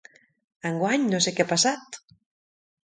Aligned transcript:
Enguany, 0.69 1.05
no 1.11 1.21
sé 1.27 1.37
què 1.37 1.47
ha 1.47 1.51
passat... 1.55 2.03